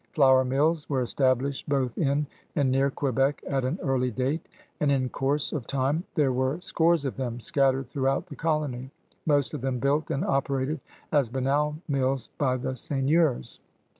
Flour 0.13 0.43
mills 0.43 0.89
were 0.89 1.01
established 1.03 1.69
both 1.69 1.95
in 1.95 2.25
and 2.55 2.71
near 2.71 2.89
Quebec 2.89 3.43
at 3.47 3.63
an 3.63 3.77
early 3.83 4.09
date, 4.09 4.49
and 4.79 4.91
in 4.91 5.09
course 5.09 5.53
of 5.53 5.67
time 5.67 6.03
there 6.15 6.33
were 6.33 6.59
scores 6.59 7.05
of 7.05 7.17
them 7.17 7.39
scattered 7.39 7.85
through 7.87 8.07
out 8.07 8.25
the 8.25 8.35
colony, 8.35 8.89
most 9.27 9.53
of 9.53 9.61
them 9.61 9.77
built 9.77 10.09
and 10.09 10.25
operated 10.25 10.79
as 11.11 11.29
banal 11.29 11.77
mills 11.87 12.29
by 12.39 12.57
the 12.57 12.75
seigneurs. 12.75 13.59